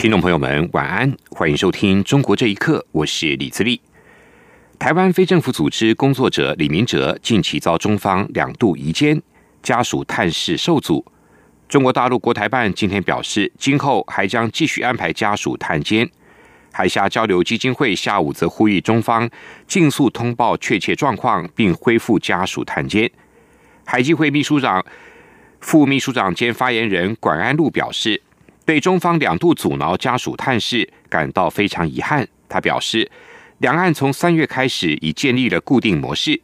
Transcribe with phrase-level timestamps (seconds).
[0.00, 3.78] 听众朋友们，晚安，欢迎收听《中国这一刻》，我是李自立。
[4.78, 9.20] 台湾非政府组织工作者李明哲近期遭中方两度移监，
[9.62, 11.04] 家属探视受阻。
[11.68, 16.10] 中国大陆国台办今天表示，今后还将继续安排家属探监。
[16.72, 19.28] 海峡交流基金会下午则呼吁中方
[19.66, 23.10] 尽速通报确切状况，并恢复家属探监。
[23.84, 24.82] 海基会秘书长、
[25.60, 28.22] 副秘书长兼发言人管安路表示。
[28.70, 32.24] 对中方两度阻挠家属探视感到非常遗憾。
[32.48, 33.10] 他表示，
[33.58, 36.40] 两岸从三月开始已建立了固定模式，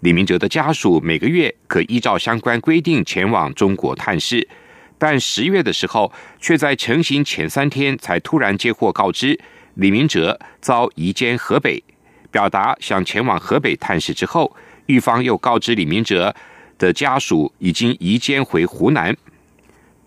[0.00, 4.46] 李明哲的家属每个月可依照相关规定前往中国探视，
[4.98, 9.40] 但十月的时候却在成行前三天才突然接获告知，
[9.76, 11.82] 李明哲遭移监河北。
[12.30, 14.54] 表达想前往河北探视之后，
[14.84, 16.36] 狱方又告知李明哲
[16.76, 19.16] 的家属已经移监回湖南。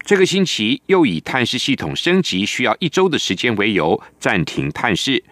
[0.05, 5.23] 这个星期又以探视系统升级需要一周的时间为由暂停探视。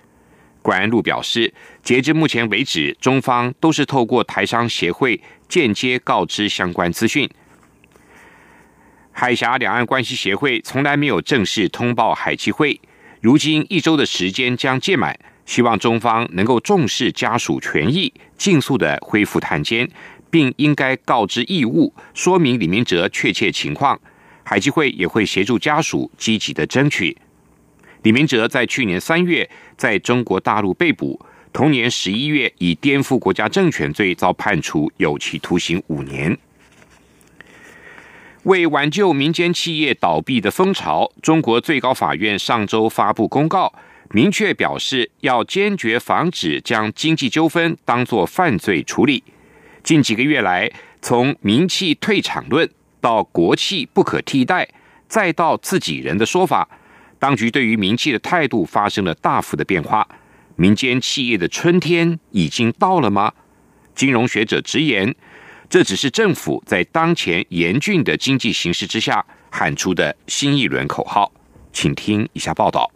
[0.64, 7.30] 管安路表示，截至目前为止，中方都是透过台商协会间接告知相关资讯。
[9.12, 12.82] 海峡两岸关系协会从来没有正式通报海基会，
[13.22, 15.16] 如今一周的时间将届满，
[15.46, 19.88] 希望中方能够重视家属权益，尽速的恢复探监，
[20.32, 24.02] 并应该告知义务，说明李明哲确切情况。
[24.44, 27.18] 海基会也会协助家属积极的争取。
[28.04, 31.20] 李明哲在去年三月在中国大陆被捕，
[31.54, 36.38] 同年十一月以颠覆国家政权罪遭判处有期徒刑五年。
[38.44, 43.74] 为挽救民间企业倒闭的风潮，中国最高法院上周发布公告，
[44.12, 49.24] 明确表示要坚决防止将经济纠纷当作犯罪处理。
[49.82, 50.70] 近几个月来，
[51.02, 52.70] 从民企退场论。
[53.04, 54.66] 到国企不可替代，
[55.10, 56.70] 再到自己人的说法，
[57.20, 60.08] 当局对于民企的态度发生了大幅的变化。
[60.56, 63.34] 民间企业的春天已经到了吗？
[63.94, 65.14] 金融学者直言，
[65.70, 71.30] 这只是政府在当前严峻的经济形势之下喊出的新一轮口号。
[71.74, 72.90] 请听以下报道。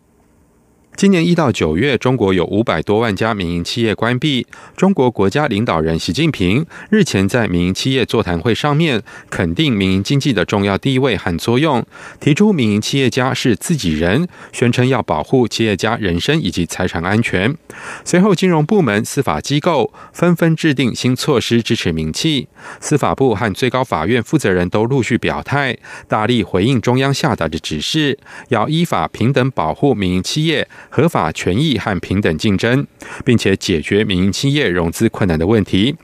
[0.97, 4.47] 今年一到九月，中国有五百多万家民营企业关闭。
[4.75, 11.85] 中国国家领导人习近平日前在民营企业座谈会上面肯定民营经济的重要地位和作用，
[12.19, 17.55] 提出民营企业家是自己人，宣称要保护企业家人身以及财产安全。
[18.03, 22.47] 随后，金融部门、司法机构纷纷制定新措施支持民企。
[22.79, 25.77] 司法部和最高法院负责人都陆续表态，
[26.07, 28.17] 大力回应中央下达的指示，
[28.49, 30.67] 要依法平等保护民营企业。
[30.89, 32.85] 合法权益和平等竞争，
[33.23, 35.95] 并且解决民营企业融资困难的问题。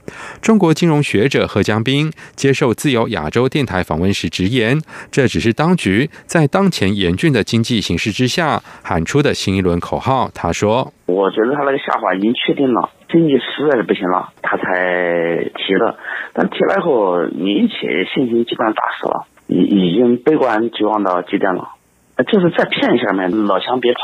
[0.42, 4.80] 中国金融学者何江斌接受自由亚洲电台访问时直言
[5.12, 15.98] ：“这只是当局在当前严峻的经济形势之下喊出的新一轮口号。”他说：“我觉得他那个下滑已经确定了，经济实在是不行了，他才提的。
[16.34, 17.76] 但提了以后，民营企
[18.14, 21.70] 信心基本上打死了，已已经悲观绝望到极点了。
[22.32, 24.00] 就是再骗一下嘛，老乡别跑。”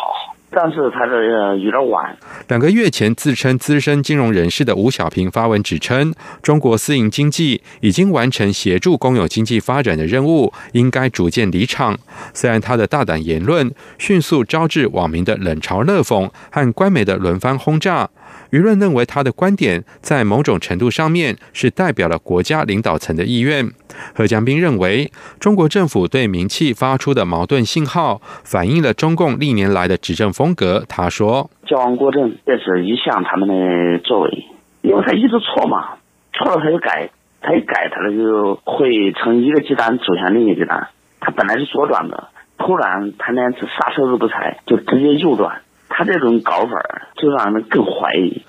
[0.51, 2.17] 但是他这有点晚。
[2.47, 11.97] 两个月前，自称资深金融人士的吴小平发文指称，中国私营经济已经完成协助公有经济发展的任务，应该逐渐离场。
[12.33, 18.09] 虽然他的大胆言论迅速招致网民的冷嘲热讽和官媒的轮番轰炸。
[18.51, 23.69] 舆论认为他的观点在某种程度上面是代表了国家领导层的意愿。
[24.15, 30.83] 何江斌认为，中国政府对民企发出的矛盾信号，反映了中共历年来的执政风格。
[30.88, 34.45] 他说：“矫枉过正，这是一向他们的作为，
[34.81, 35.97] 因为他一直错嘛，
[36.33, 40.88] 错了他就改，他一改，他就会从一个极端走向另一个极端。
[41.19, 46.81] 他本来是左转的，突然他连刹车都不踩，就直接右转。”他这种搞法
[47.18, 48.41] 就让人更怀疑。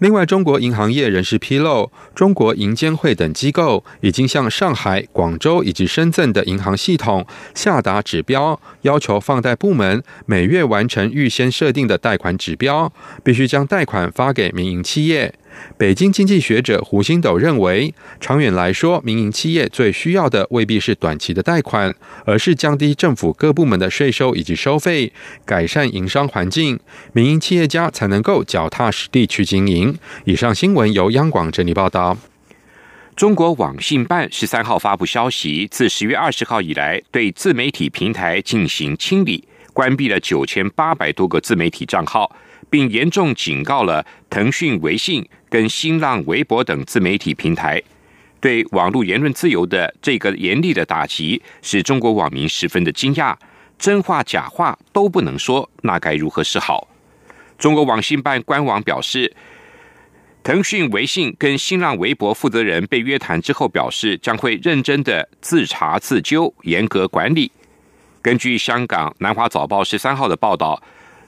[0.00, 7.24] 另外，中国银行业人士披露，中国银监会等机构已经向上海、广州以及深圳的银行系统
[7.54, 12.92] 下达指标，要求放贷部门每月完成预先设定的贷款指标，
[13.22, 15.32] 必须将贷款发给民营企业。
[15.76, 25.12] 北京经济学者胡星斗认为，长远来说，民营企业最需要的未必是短期的贷款，而是降低政府各部门的税收以及收费，
[25.44, 26.78] 改善营商环境，
[27.12, 29.98] 民营企业家才能够脚踏实地去经营。
[30.24, 32.16] 以上新闻由央广整理报道。
[33.16, 42.34] 中国网信办十三号发布消息，自十月二十号以来，对自媒体平台进行清理，关闭了九千八百多个自媒体账号，
[42.70, 47.82] 并严重警告了腾讯、微信跟新浪微博等自媒体平台。
[48.40, 53.34] 对网络言论自由的这个严厉的打击，使中国网民十分的惊讶。
[53.78, 56.88] 真话假话都不能说，那该如何是好？
[57.58, 59.34] 中国网信办官网表示。
[60.42, 67.50] 腾讯、微信跟新浪微博负责人被约谈之后表示，将会认真的自查自纠，严格管理。
[68.20, 70.82] 根据香港《南华早报》十三号的报道，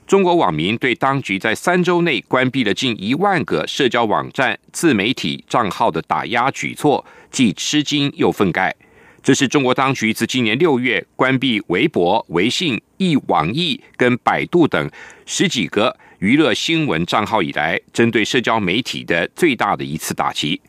[0.07, 8.73] 中国网民对当局在三周内关闭了近一万个社交网站自媒体账号的打压举措，既吃惊又愤慨。
[9.21, 14.89] 这是中国当局自今年六月关闭微博、微信、易网易跟百度等
[15.27, 15.97] 十几个。
[16.21, 20.61] 娱乐新闻账号以来，针对社交媒体的最大的一次打击。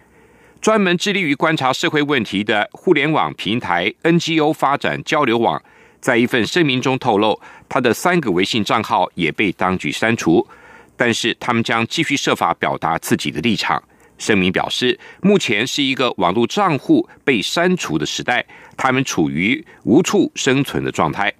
[0.59, 5.61] 专门致力于观察社会问题的互联网平台 NGO 发展交流网，
[5.99, 10.47] 在一份声明中透露，他的三个微信账号也被当局删除，
[10.95, 13.81] 但是他们将继续设法表达自己的立场。
[14.17, 18.43] 声明表示，目前是一个网络账户被删除的时代，
[18.75, 21.31] 他们处于无处生存的状态。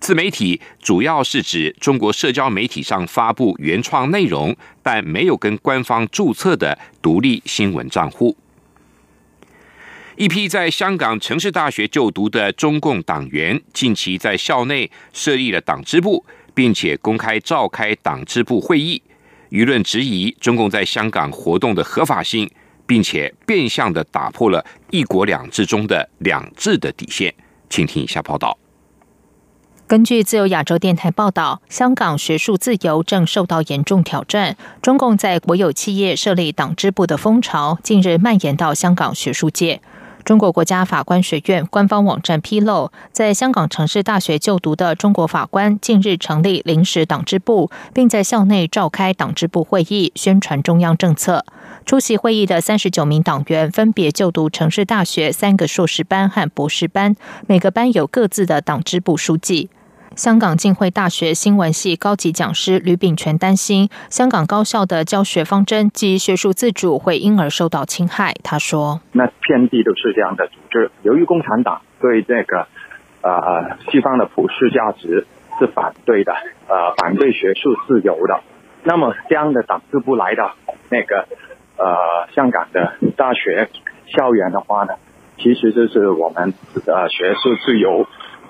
[0.00, 8.36] 自媒体主要是指中国社交媒体上发布原创内容，但没有跟官方注册的独立新闻账户。
[10.20, 16.22] 一批在香港城市大学就读的中共党员，近期在校内设立了党支部，
[16.52, 19.02] 并且公开召开党支部会议。
[19.48, 22.50] 舆论质疑中共在香港活动的合法性，
[22.86, 27.34] 并且变相的打破了一国两制中的两制的底线。
[27.70, 28.58] 请听以下报道。
[29.86, 34.58] 根据自由亚洲电台报道，香港学术自由正受到严重挑战。
[34.82, 39.80] 中共在国有企业设立党支部的风潮，近日蔓延到香港学术界。
[40.30, 51.44] 中国国家法官学院官方网站披露，在香港城市大学就读的中国法官近日成立临时党支部，并在校内召开党支部会议，宣传中央政策。
[51.84, 57.16] 出席会议的三十九名党员分别就读城市大学三个硕士班和博士班，
[57.48, 59.68] 每个班有各自的党支部书记。
[60.16, 68.34] 香港浸会大学新闻系高级讲师吕炳全担心，香港高校的教学方针及学术自主会因而受到侵害。
[68.42, 72.66] 他说：“那遍地都是这样的组织，由于共产党对这个
[73.22, 75.26] 呃西方的普世价值
[75.58, 76.32] 是反对的，
[76.68, 78.40] 呃反对学术自由的，
[78.82, 80.54] 那么这样的党支部来到
[80.90, 81.28] 那个
[81.78, 83.70] 呃香港的大学
[84.08, 84.94] 校园的话呢，
[85.38, 86.52] 其实就是我们
[86.86, 88.06] 呃学术自由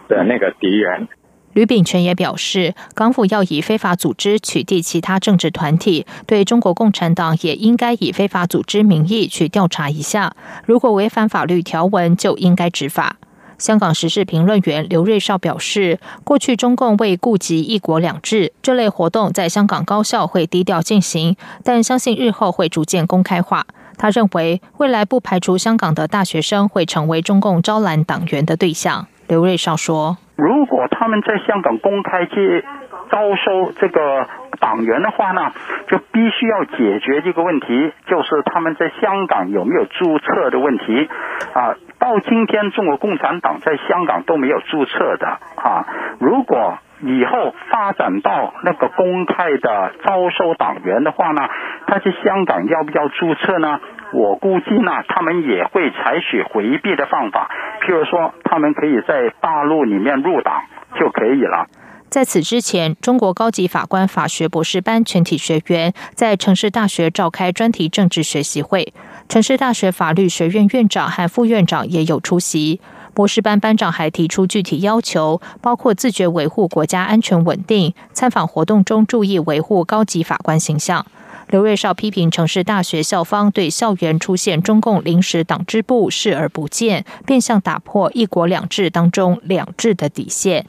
[0.08, 1.06] 的那个敌人。”
[1.52, 13.16] 吕炳权也表示，港府要以非法组织取缔其他政治团体，对中国共产党也应该以非法组织名义去调查一下，如果违反法律条文，就应该执法。
[13.58, 23.66] 香港时事评论员刘瑞绍表示，过去中共为顾及一国两制，这类活动在香港高校会低调进行，但相信日后会逐渐公开化。
[23.98, 29.08] 他认为，未来不排除香港的大学生会成为中共招揽党员的对象。
[29.26, 30.16] 刘瑞绍说。
[30.40, 32.64] 如果他们在香港公开接
[33.10, 34.26] 招收这个
[34.58, 35.52] 党员的话呢，
[35.88, 41.08] 就必须要解决这个问题，就是他们在香港有没有注册的问题
[41.52, 41.74] 啊。
[41.98, 45.84] 到今天，中国共产党在香港都没有注册的啊。
[46.18, 51.42] 如果以后发展到那个公开的招收党员的话呢，
[51.86, 53.80] 他在香港要不要注册呢？
[54.12, 57.48] 我估计呢，他们也会采取回避的方法，
[57.82, 60.54] 譬如说，他们可以在大陆里面入党
[60.98, 61.66] 就可以了。
[62.08, 68.92] 在此之前，中国高级法官法学博士班全体学员在城市大学召开专题政治学习会，
[69.28, 72.80] 城市大学法律学院院长和副院长也有出席。
[73.14, 81.06] 博士班班长还提出具体要求，包括自觉维护国家安全稳定，参访活动中注意维护高级法官形象。
[81.50, 90.66] 刘瑞绍批评城市大学校方对校园出现中共临时党支部视而不见，变相打破“一国两制”当中“两制”的底线。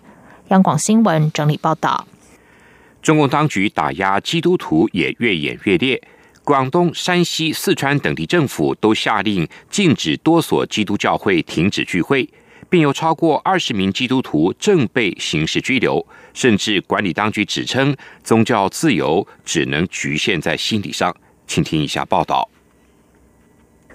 [0.48, 2.08] 央广新闻整理报道：
[3.04, 6.02] 中共当局打压基督徒也越演越烈，
[6.44, 12.28] 广东、山西、四川等地政府都下令禁止多所基督教会停止聚会。
[12.72, 21.14] 并有超过二十名基督徒正被刑事拘留，甚至管理当局指称宗教自由只能局限在心理上。
[21.46, 22.48] 请听一下报道。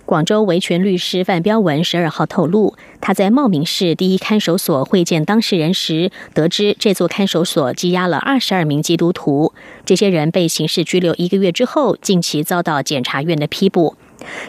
[0.04, 9.54] 广州维权律师范彪文十二号透露，他在茂名市第一看守所会见当事人时，得知这座看守所羁押了二十二名基督徒，
[9.86, 13.96] 这些人被刑事拘留一个月之后，近期遭到检察院的批捕。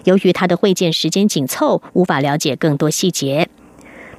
[0.04, 3.48] 由于他的会见时间紧凑，无法了解更多细节。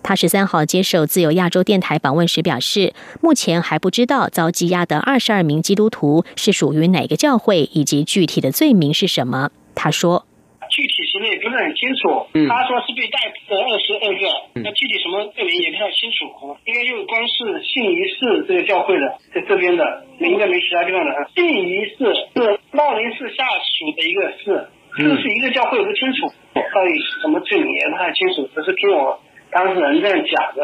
[0.09, 9.51] 他十三号接受自由亚洲电台访问时表示，目前还不知道遭羁押的二十二名基督徒是属于哪个教会，以及具体的罪名是什么。
[9.77, 10.25] 他说。
[10.73, 14.25] 具体情况也不是很清楚，他说是被逮捕的二十二个，
[14.65, 16.57] 那具体什么罪名也不太清楚。
[16.65, 21.13] 应该就光是信宜寺这个教会的，在这边的，应该没其他地方的。
[21.37, 30.63] 信宜寺是茂林寺下属的一个寺，这是一个教会，不清楚到底是什么罪名也不太清楚，只是听我当事人这样讲的。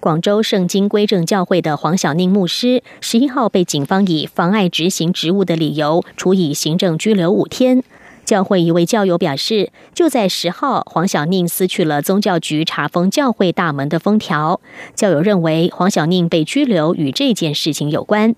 [0.00, 7.82] 广州圣经归正教会的黄小宁牧师，十一号被警方以妨碍执行职务的理由处以行政拘留五天。
[8.24, 14.60] 教会一位教友表示，就在十号，黄小宁撕去了宗教局查封教会大门的封条。
[14.94, 18.34] 教友认为黄小宁被拘留与这件事情有关。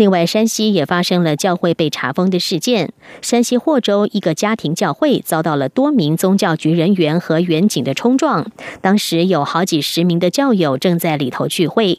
[0.00, 2.90] 另外，山西也发生了教会被查封的事件。
[3.20, 11.98] 山西霍州一个家庭教会遭到了多名宗教局人员和远警的冲撞，当时有好几十名的教友正在里头聚会。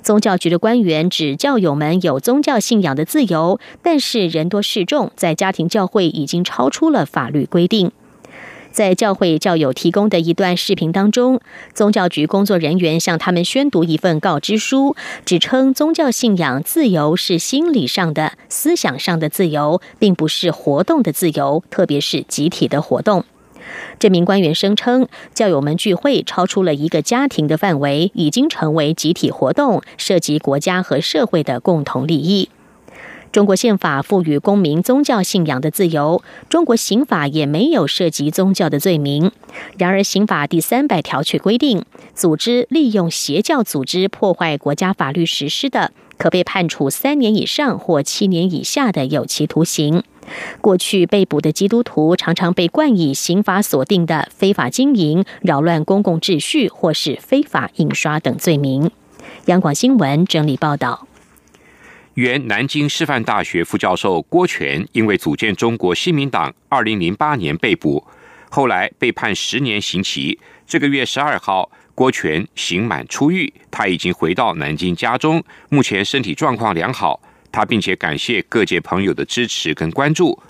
[0.00, 7.90] 宗教局的官员指教友们有宗教信仰的自由，但是人多势众，在家庭教会已经超出了法律规定。
[8.70, 11.40] 在教会教友提供的一段视频当中，
[11.74, 23.24] 宗教局工作人员向他们宣读一份告知书，指称宗教信仰自由是心理上的、思想上的自由，并不是活动的自由，特别是集体的活动。
[23.98, 32.48] 这名官员声称，教友们聚会超出了一个家庭的范围，已经成为集体活动，涉及国家和社会的共同利益。
[33.32, 39.30] 中国宪法赋予公民宗教信仰的自由，中国刑法也没有涉及宗教的罪名。
[39.78, 50.02] 然而，刑法第三百条却规定，组织利用邪教组织破坏国家法律实施的，可被判处三年以上或七年以下的有期徒刑。
[50.60, 58.90] 过去被捕的基督徒常常被冠以刑法锁定的非法经营、扰乱公共秩序或是非法印刷等罪名。
[59.46, 61.06] 央广新闻整理报道：
[62.14, 68.04] 原南京师范大学副教授郭全因为组建中国新民党，二零零八年被捕，
[68.50, 70.38] 后来被判十年刑期。
[70.66, 77.20] 这个月十二号，郭全刑满出狱，他已经回到南京家中，目前身体状况良好。
[77.52, 80.40] 他并且感谢各界朋友的支持跟关注。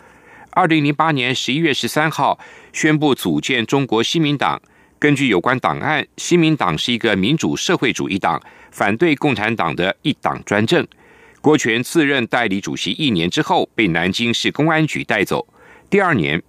[0.51, 2.39] 二零零八年十一月十三号
[2.73, 4.61] 宣布组建中国新民党。
[4.99, 10.87] 根据有关档案，新民党是一个民主社会主义党，反对共产党的一党专政。
[11.41, 15.47] 郭全自任代理主席一年之后，被南京市公安局带走。
[15.89, 16.43] 第二年，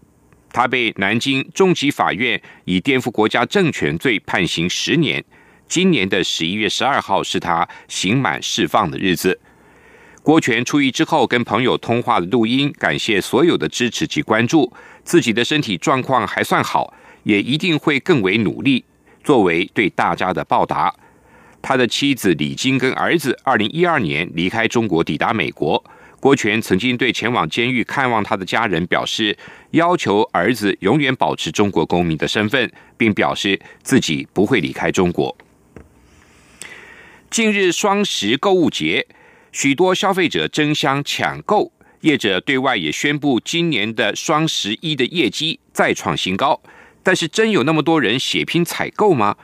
[0.51, 5.23] 他被南京中级法院以颠覆国家政权罪判刑十年。
[5.67, 9.39] 今年的十一月十二号是他刑满释放的日子。
[10.21, 14.73] 郭全出狱之后，跟朋友通话的录音，感谢所有的支持及关注，
[15.05, 16.93] 自己的身体状况还算好，
[17.23, 18.83] 也一定会更为努力，
[19.23, 20.93] 作为对大家的报答。
[21.61, 25.83] 他的妻子李晶跟儿子，二零一二年离开中国，抵达美国。
[26.19, 29.37] 郭全曾经对前往监狱看望他的家人表示，
[29.71, 35.35] 要求儿子永远保持中国公民的身份，并表示自己不会离开中国。
[37.29, 39.07] 近日双十购物节。
[39.53, 46.61] 许多消费者争相抢购，业者对外也宣布今年的双十一的业绩再创新高。
[47.03, 49.35] 但是，真有那么多人血拼采购吗？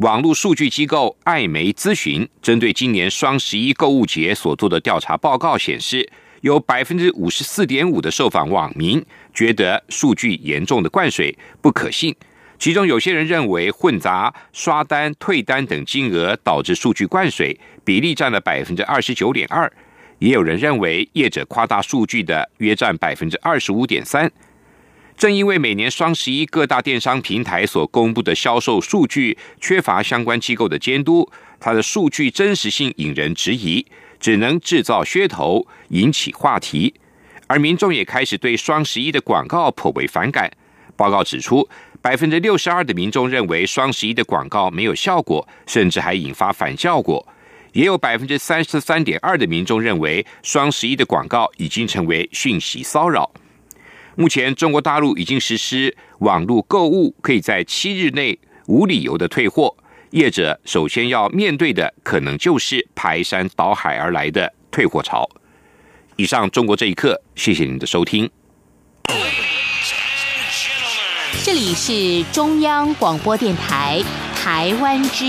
[0.00, 6.08] 网络数据机构艾媒咨询针对今年双十一购物节所做的调查报告显示，
[6.40, 9.04] 有百分之五十四点五的受访网民
[9.34, 12.16] 觉得数据严重的灌水不可信。
[12.58, 19.68] 其中有些人认为混杂刷单、退单等金额导致数据灌水，比例占了百分之二十九点二；
[20.18, 24.32] 也有人认为业者夸大数据的约占百分之二十五点三。
[25.20, 33.84] 正因为每年双十一各大电商平台所公布的销售数据缺乏相关机构的监督，它的数据真实性引人质疑，
[34.18, 36.94] 只能制造噱头，引起话题，
[37.48, 40.50] 而民众也开始对双十一的广告颇为反感。
[40.96, 41.68] 报告指出。
[42.02, 47.22] 百分之六十二的民众认为双十一的广告没有效果，甚至还引发反效果；
[47.74, 53.30] 也有百分之三十三点二的民众认为双十一的广告已经成为讯息骚扰。
[54.16, 59.76] 目前，中国大陆已经实施网络购物可以在七日内无理由的退货，
[60.10, 65.28] 业者首先要面对的可能就是排山倒海而来的退货潮。
[66.16, 68.30] 以上，中国这一刻，谢谢您的收听。
[71.42, 74.02] 这里是中央广播电台
[74.34, 75.24] 台湾之